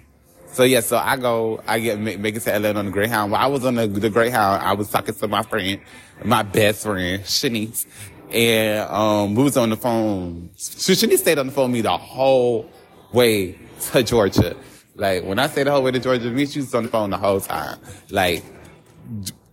so 0.53 0.63
yeah, 0.63 0.79
so 0.79 0.97
I 0.97 1.17
go, 1.17 1.61
I 1.67 1.81
get 1.81 1.99
make, 1.99 2.21
make 2.21 2.37
it 2.37 2.41
to 2.41 2.55
Atlanta 2.55 2.79
on 2.79 2.85
the 2.87 2.93
Greyhound. 2.93 3.33
While 3.33 3.43
I 3.43 3.47
was 3.49 3.65
on 3.65 3.75
the, 3.75 3.89
the 3.89 4.09
Greyhound, 4.09 4.63
I 4.63 4.75
was 4.75 4.91
talking 4.91 5.15
to 5.15 5.27
my 5.27 5.43
friend, 5.43 5.81
my 6.25 6.45
best 6.45 6.85
friend, 6.85 7.23
Shanice, 7.25 7.87
and 8.31 8.89
um, 8.89 9.35
we 9.35 9.43
was 9.43 9.57
on 9.57 9.71
the 9.71 9.77
phone. 9.77 10.51
So 10.55 10.93
Shanice 10.93 11.19
stayed 11.19 11.39
on 11.39 11.49
the 11.49 11.53
phone 11.53 11.73
with 11.73 11.79
me 11.79 11.81
the 11.81 11.97
whole 11.99 12.71
way 13.13 13.59
to 13.91 14.05
Georgia. 14.05 14.55
Like 14.95 15.25
when 15.25 15.41
I 15.41 15.49
say 15.49 15.65
the 15.65 15.73
whole 15.73 15.83
way 15.83 15.91
to 15.91 15.99
Georgia, 15.99 16.31
me 16.31 16.47
she 16.47 16.61
was 16.61 16.73
on 16.77 16.85
the 16.85 16.89
phone 16.91 17.11
the 17.11 17.19
whole 17.19 17.41
time. 17.41 17.81
Like 18.09 18.45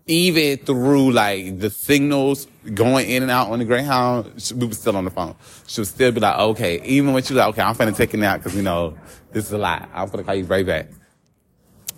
even 0.08 0.58
through 0.58 1.12
like 1.12 1.60
the 1.60 1.70
signals 1.70 2.48
going 2.74 3.10
in 3.10 3.24
and 3.24 3.32
out 3.32 3.50
on 3.50 3.60
the 3.60 3.66
Greyhound, 3.66 4.42
she, 4.42 4.54
we 4.54 4.66
were 4.66 4.74
still 4.74 4.96
on 4.96 5.06
the 5.06 5.12
phone. 5.12 5.36
She 5.68 5.82
would 5.82 5.88
still 5.88 6.12
be 6.12 6.22
like, 6.22 6.40
okay, 6.40 6.82
even 6.84 7.14
when 7.14 7.24
she 7.24 7.34
was 7.34 7.40
like, 7.40 7.50
okay, 7.50 7.62
I'm 7.62 7.76
finna 7.76 7.96
take 7.96 8.14
it 8.14 8.24
out 8.24 8.40
because, 8.40 8.56
you 8.56 8.64
know, 8.64 8.98
this 9.32 9.46
is 9.46 9.52
a 9.52 9.58
lot. 9.58 9.90
I'm 9.94 10.10
finna 10.10 10.26
call 10.26 10.36
you 10.36 10.46
right 10.46 10.66
back. 10.66 10.88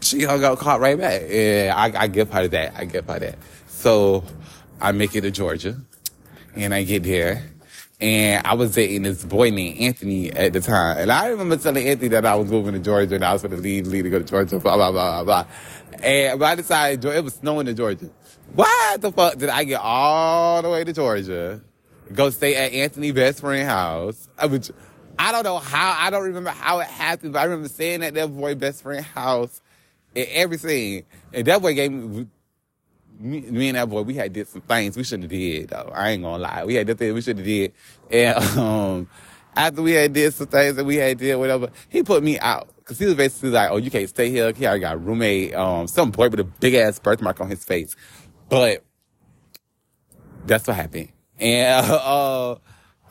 She 0.01 0.23
hung 0.23 0.43
up, 0.43 0.57
called 0.57 0.81
right 0.81 0.97
back. 0.97 1.21
Yeah, 1.29 1.73
I, 1.75 2.03
I 2.03 2.07
give 2.07 2.31
her 2.31 2.47
that. 2.47 2.73
I 2.75 2.85
give 2.85 3.05
her 3.05 3.19
that. 3.19 3.37
So 3.67 4.23
I 4.81 4.91
make 4.91 5.15
it 5.15 5.21
to 5.21 5.31
Georgia 5.31 5.77
and 6.55 6.73
I 6.73 6.83
get 6.83 7.03
there. 7.03 7.43
And 8.01 8.47
I 8.47 8.53
was 8.53 8.75
dating 8.75 9.03
this 9.03 9.25
boy 9.25 9.49
named 9.49 9.79
Anthony 9.79 10.31
at 10.31 10.53
the 10.53 10.61
time. 10.61 10.99
And 10.99 11.11
I 11.11 11.27
remember 11.27 11.57
telling 11.57 11.85
Anthony 11.85 12.07
that 12.09 12.25
I 12.25 12.35
was 12.35 12.49
moving 12.49 12.73
to 12.73 12.79
Georgia 12.79 13.15
and 13.15 13.25
I 13.25 13.33
was 13.33 13.41
going 13.41 13.51
to 13.51 13.57
leave, 13.57 13.87
leave 13.87 14.05
to 14.05 14.09
go 14.09 14.19
to 14.19 14.25
Georgia, 14.25 14.59
blah, 14.59 14.77
blah, 14.77 14.91
blah, 14.91 15.23
blah, 15.23 15.43
blah. 15.43 16.01
And 16.01 16.39
the 16.39 16.63
time 16.63 16.99
it 17.01 17.23
was 17.23 17.35
snowing 17.35 17.67
in 17.67 17.75
Georgia. 17.75 18.09
Why 18.53 18.97
the 18.99 19.11
fuck 19.11 19.37
did 19.37 19.49
I 19.49 19.65
get 19.65 19.81
all 19.81 20.61
the 20.61 20.69
way 20.69 20.83
to 20.83 20.93
Georgia, 20.93 21.61
go 22.13 22.29
stay 22.29 22.55
at 22.55 22.71
Anthony's 22.71 23.13
best 23.13 23.41
friend 23.41 23.67
house? 23.67 24.29
Uh, 24.37 24.43
I, 24.43 24.45
would, 24.47 24.69
I 25.19 25.31
don't 25.33 25.43
know 25.43 25.57
how, 25.57 25.95
I 25.99 26.09
don't 26.09 26.23
remember 26.23 26.51
how 26.51 26.79
it 26.79 26.87
happened, 26.87 27.33
but 27.33 27.39
I 27.39 27.43
remember 27.43 27.67
staying 27.67 28.01
at 28.03 28.13
that 28.13 28.27
boy 28.33 28.55
best 28.55 28.81
friend 28.81 29.05
house 29.05 29.61
and 30.15 30.25
everything. 30.29 31.03
And 31.33 31.45
that 31.45 31.61
boy 31.61 31.73
gave 31.73 31.91
me, 31.91 32.27
me, 33.19 33.41
me 33.41 33.69
and 33.69 33.77
that 33.77 33.89
boy, 33.89 34.01
we 34.01 34.15
had 34.15 34.33
did 34.33 34.47
some 34.47 34.61
things 34.61 34.95
we 34.95 35.03
shouldn't 35.03 35.23
have 35.23 35.31
did 35.31 35.69
though. 35.69 35.91
I 35.93 36.11
ain't 36.11 36.23
gonna 36.23 36.41
lie. 36.41 36.63
We 36.65 36.75
had 36.75 36.87
did 36.87 36.97
things 36.97 37.13
we 37.13 37.21
should 37.21 37.37
have 37.37 37.45
did. 37.45 37.73
And, 38.09 38.37
um, 38.57 39.09
after 39.55 39.81
we 39.81 39.91
had 39.91 40.13
did 40.13 40.33
some 40.33 40.47
things 40.47 40.75
that 40.75 40.85
we 40.85 40.95
had 40.95 41.17
did, 41.17 41.35
whatever, 41.35 41.69
he 41.89 42.03
put 42.03 42.23
me 42.23 42.39
out. 42.39 42.69
Cause 42.85 42.97
he 42.97 43.05
was 43.05 43.15
basically 43.15 43.51
like, 43.51 43.69
oh, 43.69 43.77
you 43.77 43.91
can't 43.91 44.09
stay 44.09 44.31
here. 44.31 44.51
He 44.51 44.65
already 44.65 44.81
got 44.81 44.95
a 44.95 44.97
roommate, 44.97 45.53
um, 45.53 45.87
some 45.87 46.09
boy 46.09 46.29
with 46.29 46.39
a 46.39 46.43
big 46.43 46.73
ass 46.73 46.97
birthmark 46.97 47.39
on 47.39 47.47
his 47.47 47.63
face. 47.63 47.95
But 48.47 48.83
that's 50.47 50.67
what 50.67 50.75
happened. 50.75 51.09
And, 51.39 51.85
uh, 51.91 52.55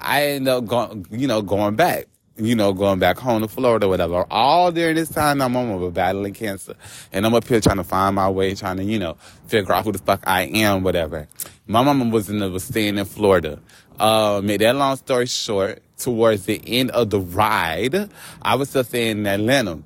I 0.00 0.26
ended 0.26 0.48
up 0.48 0.66
going, 0.66 1.06
you 1.10 1.28
know, 1.28 1.42
going 1.42 1.76
back, 1.76 2.06
you 2.38 2.54
know, 2.54 2.72
going 2.72 2.98
back 2.98 3.18
home 3.18 3.42
to 3.42 3.48
Florida, 3.48 3.88
whatever. 3.88 4.24
All 4.30 4.70
during 4.72 4.96
this 4.96 5.08
time, 5.08 5.38
mama 5.38 5.76
was 5.76 5.92
battling 5.92 6.34
cancer. 6.34 6.74
And 7.12 7.26
I'm 7.26 7.34
up 7.34 7.46
here 7.46 7.60
trying 7.60 7.76
to 7.78 7.84
find 7.84 8.14
my 8.14 8.28
way, 8.28 8.54
trying 8.54 8.76
to, 8.78 8.84
you 8.84 8.98
know, 8.98 9.16
figure 9.46 9.72
out 9.72 9.84
who 9.84 9.92
the 9.92 9.98
fuck 9.98 10.22
I 10.26 10.42
am, 10.42 10.82
whatever. 10.82 11.28
My 11.66 11.82
mama 11.82 12.06
was 12.06 12.30
in 12.30 12.38
the, 12.38 12.58
staying 12.58 12.98
in 12.98 13.04
Florida. 13.04 13.58
Uh, 13.98 14.40
made 14.44 14.60
that 14.60 14.76
long 14.76 14.96
story 14.96 15.26
short, 15.26 15.82
towards 15.98 16.46
the 16.46 16.62
end 16.64 16.90
of 16.92 17.10
the 17.10 17.20
ride, 17.20 18.08
I 18.40 18.54
was 18.54 18.70
still 18.70 18.84
staying 18.84 19.18
in 19.18 19.26
Atlanta. 19.26 19.82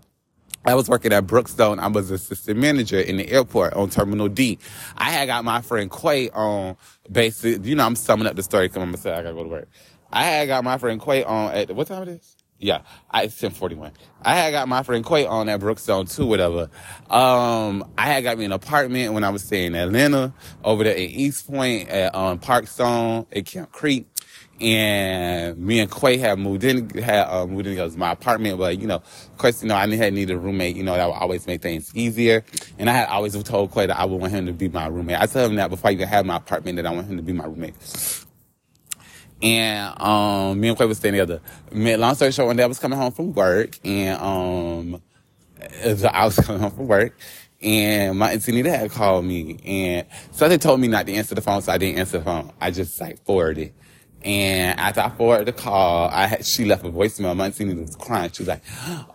I 0.65 0.77
was 0.77 0.89
working 0.89 1.13
at 1.13 1.27
Brookstone. 1.27 1.81
I 1.81 1.89
was 1.89 2.11
assistant 2.11 2.59
manager 2.59 3.01
in 3.01 3.17
the 3.17 3.29
airport 3.29 3.75
on 3.75 3.91
Terminal 3.91 4.29
D. 4.29 4.59
I 4.97 5.11
had 5.11 5.27
got 5.27 5.45
my 5.45 5.61
friend 5.61 5.91
Quay 5.91 6.31
on 6.31 6.77
basic, 7.11 7.65
you 7.65 7.75
know, 7.75 7.85
I'm 7.85 7.97
summing 7.97 8.29
up 8.29 8.37
the 8.37 8.45
story 8.45 8.67
because 8.69 8.77
I'm 8.77 8.91
going 8.91 8.95
to 8.95 9.01
say 9.01 9.13
I 9.13 9.23
got 9.23 9.31
to 9.31 9.35
go 9.35 9.43
to 9.43 9.49
work. 9.49 9.69
I 10.13 10.25
had 10.25 10.47
got 10.47 10.63
my 10.63 10.79
friend 10.79 11.01
Quay 11.01 11.25
on 11.25 11.53
at, 11.53 11.75
what 11.75 11.89
time 11.89 12.03
it 12.03 12.11
is? 12.11 12.37
Yeah, 12.63 12.83
I, 13.11 13.25
it's 13.25 13.43
1041. 13.43 13.91
I 14.23 14.37
had 14.37 14.53
got 14.53 14.69
my 14.69 14.85
friend 14.85 15.05
Quay 15.05 15.27
on 15.27 15.49
at 15.49 15.59
Brookstone 15.59 16.15
too, 16.15 16.27
whatever. 16.27 16.71
Um, 17.11 17.85
I 17.99 18.07
had 18.07 18.23
got 18.23 18.39
me 18.39 18.45
an 18.45 18.53
apartment 18.53 19.15
when 19.15 19.25
I 19.25 19.31
was 19.31 19.43
staying 19.43 19.75
in 19.75 19.75
Atlanta, 19.75 20.33
over 20.63 20.85
there 20.85 20.95
in 20.95 21.11
East 21.11 21.51
Point, 21.51 21.89
at, 21.89 22.15
um, 22.15 22.39
Parkstone, 22.39 23.27
at 23.35 23.47
Camp 23.47 23.73
Creek 23.73 24.07
and 24.61 25.59
me 25.59 25.81
and 25.81 25.91
Quay 25.91 26.19
had 26.19 26.39
moved 26.39 26.63
in, 26.63 26.89
had 26.91 27.25
uh, 27.25 27.47
moved 27.47 27.67
in 27.67 27.99
my 27.99 28.13
apartment. 28.13 28.59
But 28.59 28.79
you 28.79 28.87
know, 28.87 28.97
of 28.97 29.37
course, 29.37 29.63
you 29.63 29.69
know, 29.69 29.75
I 29.75 29.89
had 29.97 30.15
needed 30.15 30.35
a 30.35 30.39
roommate. 30.39 30.77
You 30.77 30.85
know, 30.85 30.95
that 30.95 31.07
would 31.07 31.15
always 31.15 31.47
make 31.49 31.63
things 31.63 31.91
easier. 31.97 32.45
And 32.79 32.89
I 32.89 32.93
had 32.93 33.09
always 33.09 33.41
told 33.43 33.73
Quay 33.73 33.87
that 33.87 33.99
I 33.99 34.05
would 34.05 34.21
want 34.21 34.33
him 34.33 34.47
to 34.47 34.53
be 34.53 34.69
my 34.69 34.87
roommate. 34.87 35.21
I 35.21 35.27
told 35.27 35.51
him 35.51 35.57
that 35.57 35.69
before 35.69 35.91
I 35.91 35.95
even 35.95 36.07
had 36.07 36.25
my 36.27 36.37
apartment 36.37 36.77
that 36.77 36.87
I 36.87 36.93
want 36.93 37.09
him 37.09 37.17
to 37.17 37.23
be 37.25 37.33
my 37.33 37.45
roommate. 37.45 37.75
And 39.43 40.01
um, 40.01 40.61
me 40.61 40.69
and 40.69 40.79
Quay 40.79 40.87
was 40.87 40.99
staying 40.99 41.15
together. 41.15 41.41
Long 41.73 42.15
story 42.15 42.31
short, 42.33 42.47
one 42.47 42.57
day 42.57 42.63
I 42.63 42.67
was 42.67 42.79
coming 42.79 42.99
home 42.99 43.13
from 43.13 43.33
work, 43.33 43.79
and 43.85 44.21
um, 44.21 45.03
I 45.85 46.25
was 46.25 46.37
coming 46.45 46.63
home 46.63 46.71
from 46.71 46.87
work, 46.87 47.19
and 47.61 48.19
my 48.19 48.33
auntie 48.33 48.53
Nita 48.53 48.71
had 48.71 48.91
called 48.93 49.25
me, 49.25 49.59
and 49.65 50.07
so 50.31 50.49
they 50.49 50.59
told 50.59 50.81
me 50.81 50.87
not 50.87 51.07
to 51.07 51.13
answer 51.15 51.35
the 51.35 51.41
phone, 51.41 51.61
so 51.61 51.73
I 51.73 51.79
didn't 51.79 51.99
answer 51.99 52.19
the 52.19 52.25
phone. 52.25 52.53
I 52.61 52.71
just 52.71 53.01
like 53.01 53.25
forwarded. 53.25 53.73
And 54.25 54.79
after 54.79 55.01
I 55.01 55.11
forwarded 55.11 55.49
the 55.49 55.53
call, 55.53 56.09
I 56.11 56.27
had, 56.27 56.47
she 56.47 56.65
left 56.65 56.85
a 56.85 56.91
voicemail. 56.91 57.37
My 57.37 57.49
was 57.49 57.97
crying. 57.97 58.31
She 58.33 58.43
was 58.43 58.49
like, 58.49 58.63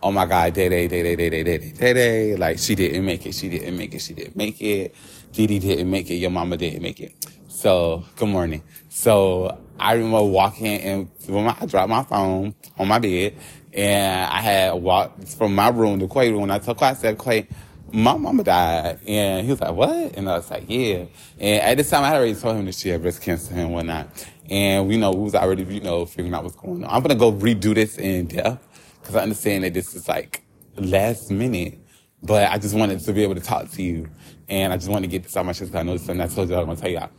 "Oh 0.02 0.12
my 0.12 0.26
God, 0.26 0.54
day 0.54 0.68
day 0.68 0.88
day 0.88 1.02
day 1.02 1.16
day 1.16 1.30
day 1.30 1.44
day 1.44 1.72
day 1.72 1.92
day 1.94 2.36
Like 2.36 2.58
she 2.58 2.74
didn't 2.74 3.04
make 3.06 3.26
it. 3.26 3.34
She 3.34 3.48
didn't 3.48 3.76
make 3.76 3.94
it. 3.94 4.00
She 4.00 4.14
didn't 4.14 4.36
make 4.36 4.60
it. 4.60 4.94
Didi 5.32 5.58
didn't 5.58 5.90
make 5.90 6.10
it. 6.10 6.16
Your 6.16 6.30
mama 6.30 6.56
didn't 6.56 6.82
make 6.82 7.00
it." 7.00 7.14
So 7.48 8.04
good 8.16 8.28
morning. 8.28 8.62
So 8.88 9.58
I 9.80 9.94
remember 9.94 10.22
walking 10.24 10.80
and 10.80 11.08
when 11.26 11.46
I 11.48 11.66
dropped 11.66 11.90
my 11.90 12.02
phone 12.04 12.54
on 12.78 12.88
my 12.88 12.98
bed, 12.98 13.34
and 13.72 14.30
I 14.30 14.40
had 14.40 14.74
walked 14.74 15.28
from 15.28 15.54
my 15.54 15.68
room 15.68 16.00
to 16.00 16.08
Quay 16.08 16.32
room. 16.32 16.50
I 16.50 16.58
told 16.58 16.78
Quay, 16.78 16.86
I 16.88 16.94
said, 16.94 17.18
Quay, 17.18 17.48
my 17.92 18.16
mama 18.16 18.44
died. 18.44 18.98
And 19.06 19.44
he 19.44 19.52
was 19.52 19.60
like, 19.60 19.74
what? 19.74 20.16
And 20.16 20.28
I 20.28 20.36
was 20.36 20.50
like, 20.50 20.64
yeah. 20.68 21.04
And 21.38 21.62
at 21.62 21.76
this 21.76 21.90
time, 21.90 22.04
I 22.04 22.08
had 22.08 22.16
already 22.16 22.34
told 22.34 22.56
him 22.56 22.66
that 22.66 22.74
she 22.74 22.88
had 22.88 23.02
breast 23.02 23.22
cancer 23.22 23.54
and 23.54 23.72
whatnot. 23.72 24.08
And, 24.50 24.90
you 24.90 24.98
know, 24.98 25.10
we 25.10 25.24
was 25.24 25.34
already, 25.34 25.62
you 25.64 25.80
know, 25.80 26.06
figuring 26.06 26.34
out 26.34 26.42
what's 26.42 26.56
going 26.56 26.84
on. 26.84 26.90
I'm 26.90 27.02
going 27.02 27.10
to 27.10 27.14
go 27.16 27.32
redo 27.32 27.74
this 27.74 27.98
in 27.98 28.26
depth 28.26 28.66
because 29.00 29.16
I 29.16 29.22
understand 29.22 29.64
that 29.64 29.74
this 29.74 29.94
is 29.94 30.08
like 30.08 30.42
last 30.76 31.30
minute, 31.30 31.78
but 32.22 32.50
I 32.50 32.58
just 32.58 32.74
wanted 32.74 33.00
to 33.00 33.12
be 33.12 33.22
able 33.22 33.34
to 33.34 33.40
talk 33.40 33.70
to 33.72 33.82
you. 33.82 34.08
And 34.48 34.72
I 34.72 34.76
just 34.76 34.88
wanted 34.88 35.06
to 35.06 35.10
get 35.10 35.24
this 35.24 35.36
out 35.36 35.40
of 35.40 35.46
my 35.46 35.52
chest 35.52 35.70
because 35.72 35.80
I 35.80 35.82
know 35.82 35.96
something 35.96 36.20
I 36.20 36.26
told 36.26 36.48
you 36.48 36.54
I 36.54 36.58
was 36.58 36.66
going 36.66 36.76
to 36.76 36.82
tell 36.82 36.90
y'all. 36.90 37.10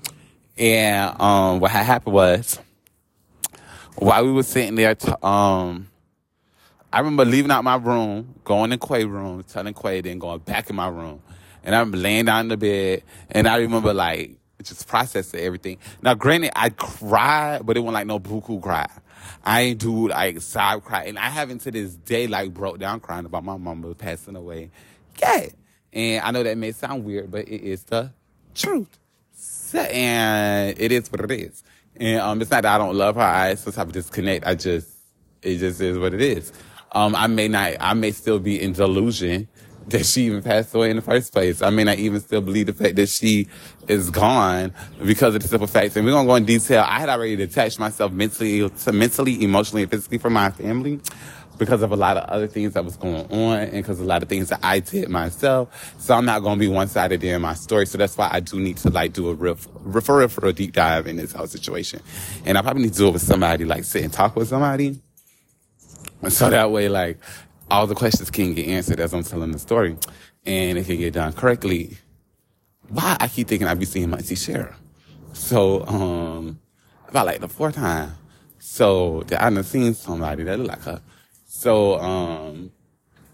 And 0.58 1.22
um, 1.22 1.60
what 1.60 1.72
had 1.72 1.86
happened 1.86 2.14
was, 2.16 2.60
while 3.96 4.26
we 4.26 4.32
were 4.32 4.44
sitting 4.44 4.76
there, 4.76 4.96
t- 4.96 5.12
um, 5.22 5.88
I 6.92 7.00
remember 7.00 7.24
leaving 7.24 7.52
out 7.52 7.64
my 7.64 7.76
room, 7.76 8.36
going 8.44 8.72
in 8.72 8.80
Quay 8.80 9.06
room, 9.06 9.44
telling 9.44 9.74
Quay, 9.76 10.02
then 10.02 10.18
going 10.18 10.40
back 10.40 10.70
in 10.70 10.76
my 10.76 10.88
room. 10.88 11.22
And 11.64 11.76
I'm 11.76 11.92
laying 11.92 12.26
down 12.26 12.42
in 12.42 12.48
the 12.48 12.58
bed, 12.58 13.04
and 13.30 13.48
I 13.48 13.58
remember 13.58 13.94
like 13.94 14.38
just 14.64 14.88
processing 14.88 15.40
everything. 15.42 15.78
Now, 16.02 16.16
granted, 16.16 16.52
I 16.56 16.70
cried, 16.70 17.66
but 17.66 17.78
it 17.78 17.82
wasn't 17.82 17.94
like 17.94 18.08
no 18.08 18.20
buku 18.20 18.62
cry. 18.62 18.88
I 19.44 19.62
ain't 19.62 19.80
do 19.80 20.08
like 20.08 20.42
sob 20.42 20.84
cry, 20.84 21.04
and 21.04 21.20
I 21.20 21.30
haven't 21.30 21.60
to 21.60 21.72
this 21.72 21.94
day 21.96 22.28
like 22.28 22.54
broke 22.54 22.80
down 22.80 23.02
crying 23.02 23.26
about 23.26 23.44
my 23.44 23.58
mama 23.58 23.94
passing 23.94 24.36
away. 24.36 24.72
Yeah, 25.22 25.48
and 25.94 26.24
I 26.24 26.32
know 26.32 26.42
that 26.44 26.58
may 26.58 26.72
sound 26.72 27.06
weird, 27.06 27.30
but 27.30 27.48
it 27.48 27.62
is 27.62 27.84
the 27.84 28.12
truth, 28.56 28.98
and 29.76 30.80
it 30.80 30.92
is 30.92 31.12
what 31.12 31.22
it 31.22 31.32
is. 31.32 31.64
And 31.98 32.20
um, 32.22 32.42
it's 32.42 32.50
not 32.50 32.64
that 32.64 32.76
I 32.76 32.78
don't 32.78 32.96
love 32.96 33.16
her. 33.16 33.22
I 33.22 33.54
some 33.56 33.74
type 33.74 33.88
of 33.88 33.94
disconnect. 33.94 34.48
I 34.48 34.56
just 34.56 34.90
it 35.42 35.58
just 35.58 35.82
is 35.82 35.98
what 35.98 36.14
it 36.14 36.22
is. 36.22 36.52
Um, 36.92 37.16
I 37.16 37.28
may 37.28 37.48
not, 37.48 37.74
I 37.80 37.94
may 37.94 38.12
still 38.12 38.40
be 38.40 38.62
in 38.62 38.74
delusion 38.74 39.48
that 39.88 40.06
she 40.06 40.24
even 40.24 40.42
passed 40.42 40.74
away 40.74 40.90
in 40.90 40.96
the 40.96 41.02
first 41.02 41.34
place. 41.34 41.62
I 41.62 41.70
may 41.70 41.84
not 41.84 41.98
even 41.98 42.20
still 42.20 42.42
believe 42.42 42.68
the 42.68 42.74
fact 42.74 42.96
that 42.96 43.10
she 43.10 43.48
is 43.88 44.10
gone 44.10 44.74
because 45.04 45.36
of 45.36 45.42
the 45.42 45.48
simple 45.48 45.68
facts. 45.68 45.96
And 45.96 46.06
we're 46.06 46.12
gonna 46.12 46.28
go 46.28 46.36
in 46.36 46.46
detail. 46.46 46.84
I 46.88 47.00
had 47.00 47.10
already 47.10 47.36
detached 47.36 47.80
myself 47.80 48.12
mentally, 48.12 48.70
to 48.70 48.92
mentally, 48.92 49.44
emotionally, 49.44 49.84
and 49.84 49.92
physically 49.92 50.18
from 50.18 50.34
my 50.34 50.52
family 50.52 51.00
because 51.58 51.82
of 51.82 51.92
a 51.92 51.96
lot 51.96 52.16
of 52.16 52.24
other 52.30 52.48
things 52.48 52.74
that 52.74 52.86
was 52.86 52.96
going 52.96 53.30
on 53.32 53.60
and 53.60 53.72
because 53.72 54.00
a 54.00 54.04
lot 54.04 54.24
of 54.24 54.30
things 54.30 54.48
that 54.50 54.60
I 54.64 54.80
did 54.80 55.10
myself. 55.10 55.94
So 56.00 56.14
I'm 56.14 56.26
not 56.26 56.42
gonna 56.42 56.60
be 56.60 56.68
one 56.70 56.88
sided 56.88 57.24
in 57.24 57.42
my 57.42 57.54
story. 57.54 57.86
So 57.86 57.98
that's 57.98 58.18
why 58.18 58.30
I 58.32 58.40
do 58.40 58.60
need 58.60 58.78
to 58.78 58.90
like 58.90 59.14
do 59.14 59.30
a 59.30 59.34
real, 59.34 59.58
refer 59.82 60.28
for 60.28 60.48
a 60.48 60.54
deep 60.54 60.74
dive 60.74 61.06
in 61.08 61.18
this 61.18 61.34
whole 61.34 61.48
situation. 61.48 62.02
And 62.46 62.58
I 62.58 62.62
probably 62.62 62.84
need 62.84 62.94
to 62.94 63.00
do 63.00 63.08
it 63.10 63.14
with 63.14 63.22
somebody, 63.22 63.66
like 63.66 63.84
sit 63.84 64.04
and 64.04 64.14
talk 64.14 64.36
with 64.36 64.48
somebody 64.48 65.02
so 66.30 66.50
that 66.50 66.72
way, 66.72 66.90
like, 66.90 67.18
all 67.72 67.88
the 67.88 67.96
questions 67.96 68.32
can 68.32 68.54
get 68.54 68.68
answered 68.68 69.00
as 69.00 69.14
I'm 69.14 69.24
telling 69.24 69.52
the 69.52 69.60
story 69.60 69.96
and 70.46 70.78
it 70.78 70.86
can 70.86 70.98
get 70.98 71.14
done 71.14 71.34
correctly. 71.34 71.98
Why 72.88 73.18
I 73.20 73.28
keep 73.28 73.48
thinking 73.48 73.68
I 73.68 73.76
be 73.76 73.86
seeing 73.86 74.10
my 74.10 74.18
auntie 74.18 74.36
Shara. 74.36 74.74
So, 75.34 75.86
um, 75.86 76.60
about 77.08 77.28
like 77.28 77.40
the 77.40 77.48
fourth 77.48 77.76
time. 77.76 78.14
So 78.58 79.24
that 79.28 79.42
I 79.42 79.50
done 79.50 79.64
seen 79.64 79.94
somebody 79.94 80.44
that 80.44 80.58
look 80.60 80.70
like 80.70 80.82
her. 80.84 81.02
So, 81.48 82.00
um, 82.00 82.72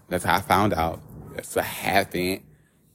that's 0.08 0.24
how 0.24 0.36
I 0.36 0.40
found 0.40 0.74
out. 0.74 1.00
That's 1.34 1.56
what 1.56 1.64
happened. 1.64 2.42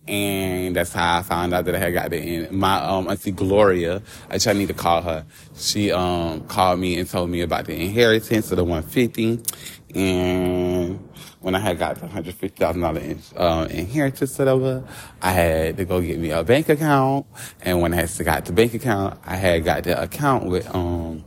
And 0.08 0.76
that's 0.76 0.94
how 0.94 1.20
I 1.20 1.22
found 1.22 1.54
out 1.54 1.66
that 1.66 1.76
I 1.76 1.78
had 1.78 1.94
got 1.94 2.10
the 2.10 2.18
end. 2.18 2.52
My 2.52 2.78
um 2.78 3.08
auntie 3.08 3.32
Gloria, 3.32 4.02
I 4.30 4.38
just 4.38 4.58
need 4.58 4.68
to 4.68 4.74
call 4.74 5.02
her. 5.02 5.26
She 5.56 5.92
um 5.92 6.42
called 6.48 6.80
me 6.80 6.98
and 6.98 7.08
told 7.10 7.30
me 7.30 7.42
about 7.42 7.66
the 7.66 7.76
inheritance 7.76 8.52
of 8.52 8.58
the 8.58 8.64
150. 8.64 9.40
And 9.96 11.00
when 11.40 11.56
I 11.56 11.60
had 11.60 11.80
got 11.80 11.98
the 11.98 12.08
hundred 12.08 12.36
fifty 12.36 12.58
thousand 12.58 12.82
dollar 12.82 13.02
uh, 13.36 13.68
inheritance 13.70 14.40
or 14.40 14.46
whatever, 14.46 14.88
I 15.22 15.32
had 15.32 15.78
to 15.78 15.86
go 15.86 16.02
get 16.02 16.20
me 16.20 16.32
a 16.32 16.44
bank 16.44 16.70
account. 16.70 17.26
And 17.62 17.82
when 17.82 17.94
I 17.94 18.06
had 18.06 18.26
got 18.26 18.46
the 18.46 18.54
bank 18.54 18.74
account, 18.74 19.20
I 19.26 19.36
had 19.36 19.64
got 19.66 19.84
the 19.84 20.02
account 20.02 20.46
with 20.46 20.74
um 20.74 21.24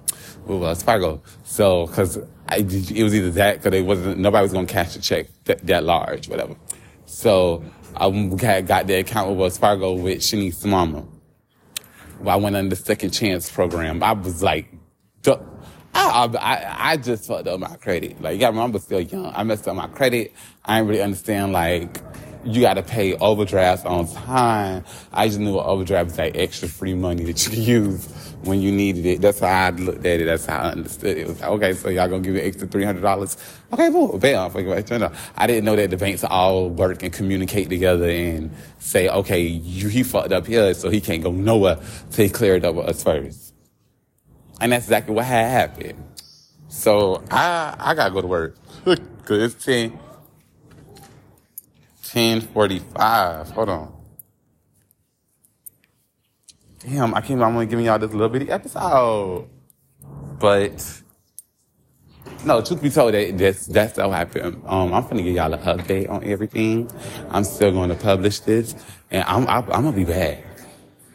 with 0.46 0.60
Wells 0.60 0.82
Fargo. 0.82 1.22
So 1.44 1.86
because 1.86 2.16
it 2.52 3.02
was 3.02 3.14
either 3.14 3.30
that 3.32 3.62
because 3.62 3.78
it 3.78 3.84
wasn't 3.84 4.18
nobody 4.18 4.42
was 4.42 4.52
gonna 4.52 4.66
cash 4.66 4.94
the 4.94 5.00
check 5.00 5.26
that, 5.44 5.66
that 5.66 5.84
large, 5.84 6.28
whatever. 6.28 6.56
So 7.06 7.64
I 7.96 8.08
had 8.40 8.66
got 8.66 8.86
the 8.86 8.94
account 8.94 9.30
with 9.30 9.38
Wells 9.38 9.58
Fargo 9.58 9.92
with 9.94 10.18
Shanice's 10.18 10.64
mama. 10.64 11.06
Well, 12.20 12.34
I 12.34 12.40
went 12.40 12.56
on 12.56 12.68
the 12.68 12.76
second 12.76 13.10
chance 13.10 13.50
program. 13.50 14.02
I 14.02 14.12
was 14.12 14.42
like, 14.42 14.68
I, 15.94 16.28
I, 16.38 16.90
I 16.92 16.96
just 16.96 17.26
fucked 17.26 17.46
up 17.46 17.60
my 17.60 17.76
credit. 17.76 18.20
Like, 18.20 18.40
you 18.40 18.46
remember, 18.46 18.78
still 18.78 19.00
young. 19.00 19.32
I 19.34 19.42
messed 19.44 19.68
up 19.68 19.76
my 19.76 19.88
credit. 19.88 20.32
I 20.64 20.78
didn't 20.78 20.88
really 20.88 21.02
understand, 21.02 21.52
like, 21.52 22.00
you 22.44 22.60
got 22.60 22.74
to 22.74 22.82
pay 22.82 23.14
overdrafts 23.16 23.84
on 23.86 24.06
time. 24.06 24.84
I 25.12 25.28
just 25.28 25.38
knew 25.40 25.58
an 25.58 25.64
overdraft 25.64 26.10
was 26.10 26.18
like 26.18 26.36
extra 26.36 26.68
free 26.68 26.94
money 26.94 27.24
that 27.24 27.42
you 27.44 27.50
could 27.50 27.58
use 27.58 28.06
when 28.42 28.60
you 28.60 28.70
needed 28.70 29.06
it. 29.06 29.20
That's 29.22 29.40
how 29.40 29.46
I 29.46 29.70
looked 29.70 30.04
at 30.04 30.20
it. 30.20 30.26
That's 30.26 30.44
how 30.44 30.58
I 30.58 30.72
understood 30.72 31.16
it. 31.16 31.20
It 31.22 31.28
was 31.28 31.40
like, 31.40 31.50
okay, 31.50 31.72
so 31.72 31.88
y'all 31.88 32.06
gonna 32.06 32.22
give 32.22 32.34
me 32.34 32.40
extra 32.40 32.68
three 32.68 32.84
hundred 32.84 33.00
dollars? 33.00 33.38
Okay. 33.72 33.90
Pay 34.18 34.34
off. 34.34 34.54
I 34.54 35.46
didn't 35.46 35.64
know 35.64 35.74
that 35.76 35.88
the 35.88 35.96
banks 35.96 36.22
all 36.22 36.68
work 36.68 37.02
and 37.02 37.12
communicate 37.12 37.70
together 37.70 38.08
and 38.10 38.50
say, 38.78 39.08
okay, 39.08 39.40
you, 39.40 39.88
he 39.88 40.02
fucked 40.02 40.32
up 40.32 40.46
here, 40.46 40.74
so 40.74 40.90
he 40.90 41.00
can't 41.00 41.22
go 41.22 41.32
nowhere 41.32 41.78
till 42.10 42.24
he 42.24 42.30
cleared 42.30 42.64
up 42.64 42.74
with 42.74 42.86
us 42.86 43.02
first. 43.02 43.43
And 44.60 44.72
that's 44.72 44.84
exactly 44.84 45.14
what 45.14 45.24
had 45.24 45.50
happened. 45.50 46.02
So 46.68 47.22
I 47.30 47.74
I 47.78 47.94
gotta 47.94 48.12
go 48.12 48.20
to 48.20 48.26
work 48.26 48.56
because 48.84 49.54
it's 49.54 49.64
ten 49.64 49.98
1045. 52.14 53.50
Hold 53.50 53.68
on. 53.68 53.92
Damn, 56.78 57.12
I 57.12 57.20
can't, 57.20 57.42
I'm 57.42 57.54
only 57.54 57.66
giving 57.66 57.86
y'all 57.86 57.98
this 57.98 58.12
little 58.12 58.28
bitty 58.28 58.50
episode. 58.50 59.48
But, 60.38 61.02
no, 62.44 62.60
truth 62.62 62.82
be 62.82 62.90
told, 62.90 63.14
that, 63.14 63.36
that's, 63.36 63.66
that's 63.66 63.96
what 63.96 64.10
happened. 64.10 64.62
Um, 64.64 64.94
I'm 64.94 65.02
gonna 65.08 65.22
give 65.22 65.34
y'all 65.34 65.52
an 65.52 65.60
update 65.60 66.08
on 66.08 66.22
everything. 66.22 66.88
I'm 67.30 67.42
still 67.42 67.72
going 67.72 67.88
to 67.88 67.96
publish 67.96 68.38
this. 68.40 68.76
And 69.10 69.24
I'm, 69.24 69.48
I, 69.48 69.58
am 69.58 69.72
i 69.72 69.76
am 69.76 69.82
going 69.82 69.94
to 69.94 69.98
be 69.98 70.04
back. 70.04 70.44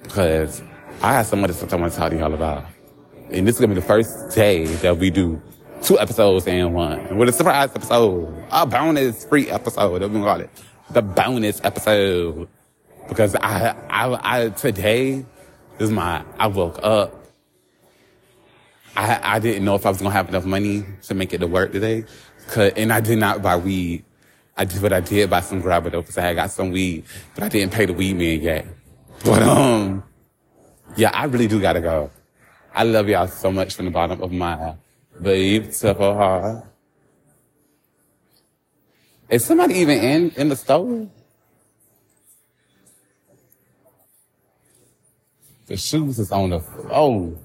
Because 0.03 0.61
I 1.01 1.13
have 1.13 1.27
some 1.27 1.43
other 1.43 1.53
stuff 1.53 1.71
I 1.71 1.77
want 1.77 1.93
to 1.93 1.97
talk 1.97 2.11
to 2.11 2.17
y'all 2.17 2.33
about. 2.33 2.65
And 3.31 3.47
this 3.47 3.55
is 3.55 3.61
to 3.61 3.67
be 3.67 3.75
the 3.75 3.81
first 3.81 4.35
day 4.35 4.65
that 4.65 4.97
we 4.97 5.09
do 5.09 5.41
two 5.83 5.99
episodes 5.99 6.47
in 6.47 6.73
one. 6.73 7.17
With 7.17 7.29
a 7.29 7.31
surprise 7.31 7.69
episode. 7.75 8.33
A 8.51 8.65
bonus 8.65 9.25
free 9.25 9.49
episode, 9.49 9.99
that 9.99 10.09
we 10.09 10.19
call 10.19 10.41
it 10.41 10.49
the 10.91 11.01
bonus 11.01 11.61
episode 11.63 12.47
because 13.07 13.35
I, 13.35 13.75
I, 13.89 14.19
I, 14.45 14.49
today 14.49 15.25
is 15.79 15.91
my, 15.91 16.23
I 16.37 16.47
woke 16.47 16.79
up. 16.83 17.15
I, 18.95 19.35
I 19.35 19.39
didn't 19.39 19.65
know 19.65 19.75
if 19.75 19.85
I 19.85 19.89
was 19.89 19.99
to 19.99 20.09
have 20.09 20.29
enough 20.29 20.45
money 20.45 20.83
to 21.03 21.13
make 21.13 21.33
it 21.33 21.39
to 21.39 21.47
work 21.47 21.71
today. 21.71 22.05
Cause, 22.47 22.71
and 22.75 22.91
I 22.91 23.01
did 23.01 23.19
not 23.19 23.41
buy 23.41 23.55
weed. 23.55 24.03
I 24.57 24.65
did, 24.65 24.81
but 24.81 24.91
I 24.91 24.99
did 24.99 25.29
buy 25.29 25.41
some 25.41 25.61
grabber 25.61 25.89
though, 25.89 26.03
cause 26.03 26.17
I 26.17 26.33
got 26.33 26.51
some 26.51 26.71
weed, 26.71 27.05
but 27.35 27.43
I 27.43 27.49
didn't 27.49 27.71
pay 27.71 27.85
the 27.85 27.93
weed 27.93 28.15
man 28.15 28.41
yet. 28.41 28.65
But, 29.23 29.43
um, 29.43 30.03
yeah, 30.97 31.11
I 31.13 31.25
really 31.25 31.47
do 31.47 31.61
gotta 31.61 31.81
go. 31.81 32.11
I 32.73 32.83
love 32.83 33.09
y'all 33.09 33.27
so 33.27 33.51
much 33.51 33.73
from 33.75 33.85
the 33.85 33.91
bottom 33.91 34.21
of 34.21 34.31
my 34.31 34.75
beautiful 35.21 36.13
heart. 36.13 36.65
Is 39.29 39.45
somebody 39.45 39.75
even 39.75 39.97
in 39.97 40.31
in 40.37 40.49
the 40.49 40.55
store? 40.55 41.07
The 45.67 45.77
shoes 45.77 46.17
is 46.17 46.31
on 46.31 46.49
the 46.49 46.61
oh. 46.89 47.37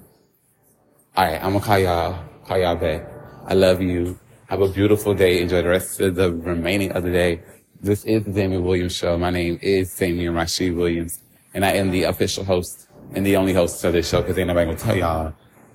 All 1.17 1.25
right, 1.25 1.43
I'm 1.43 1.53
gonna 1.53 1.61
call 1.61 1.79
y'all 1.79 2.25
call 2.47 2.59
y'all 2.59 2.77
back. 2.77 3.07
I 3.47 3.55
love 3.55 3.83
you. 3.83 4.19
Have 4.49 4.63
a 4.63 4.69
beautiful 4.69 5.15
day. 5.15 5.41
Enjoy 5.41 5.63
the 5.63 5.69
rest 5.69 6.01
of 6.01 6.15
the 6.15 6.33
remaining 6.33 6.93
of 6.93 7.03
the 7.03 7.11
day. 7.11 7.43
This 7.81 8.05
is 8.05 8.25
the 8.25 8.31
Damion 8.31 8.63
Williams 8.63 8.95
Show. 8.95 9.19
My 9.19 9.31
name 9.31 9.59
is 9.61 9.91
Damion 9.91 10.35
Rashid 10.35 10.75
Williams, 10.75 11.21
and 11.53 11.65
I 11.65 11.73
am 11.73 11.91
the 11.91 12.05
official 12.05 12.45
host 12.45 12.84
and 13.13 13.25
the 13.25 13.37
only 13.37 13.53
host 13.53 13.83
of 13.85 13.93
this 13.93 14.09
show 14.09 14.21
because 14.21 14.39
ain't 14.39 14.49
nobody 14.49 14.67
gonna 14.67 14.79
tell 14.79 14.97
y'all. 14.97 15.25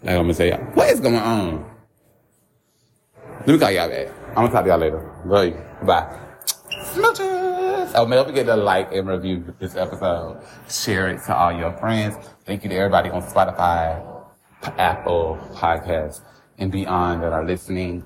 Like 0.03 0.15
I'm 0.15 0.24
gonna 0.24 0.33
tell 0.33 0.48
y'all 0.48 0.63
what 0.74 0.89
is 0.89 1.00
going 1.00 1.15
on. 1.15 1.65
Let 3.39 3.48
me 3.48 3.57
call 3.57 3.71
y'all 3.71 3.89
back. 3.89 4.07
I'm 4.29 4.36
gonna 4.36 4.51
talk 4.51 4.63
to 4.63 4.69
y'all 4.69 4.79
later. 4.79 5.12
Love 5.25 5.45
you. 5.45 5.62
Bye. 5.86 6.19
Smooches. 6.93 7.91
Oh, 7.95 8.07
don't 8.07 8.25
forget 8.27 8.45
to 8.45 8.55
like 8.55 8.91
and 8.91 9.07
review 9.07 9.55
this 9.59 9.75
episode. 9.75 10.41
Share 10.69 11.07
it 11.09 11.24
to 11.25 11.36
all 11.36 11.51
your 11.51 11.71
friends. 11.77 12.15
Thank 12.45 12.63
you 12.63 12.69
to 12.69 12.75
everybody 12.75 13.09
on 13.09 13.21
Spotify, 13.24 14.03
Apple 14.77 15.39
Podcasts, 15.53 16.21
and 16.57 16.71
beyond 16.71 17.24
that 17.24 17.33
are 17.33 17.45
listening. 17.45 18.03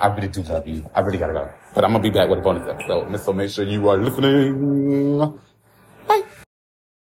I 0.00 0.08
really 0.08 0.28
do 0.28 0.42
love 0.42 0.66
you. 0.66 0.88
I 0.94 1.00
really 1.00 1.18
gotta 1.18 1.32
go. 1.32 1.50
But 1.74 1.84
I'm 1.84 1.92
gonna 1.92 2.02
be 2.02 2.10
back 2.10 2.28
with 2.28 2.38
a 2.38 2.42
bonus 2.42 2.68
episode. 2.68 3.14
So 3.20 3.32
make 3.32 3.50
sure 3.50 3.64
you 3.64 3.88
are 3.88 3.98
listening. 3.98 5.38